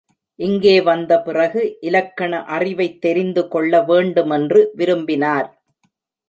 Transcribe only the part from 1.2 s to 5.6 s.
பிறகு இலக்கண அறிவைத் தெரிந்து கொள்ள வேண்டுமென்று விரும்பினார்.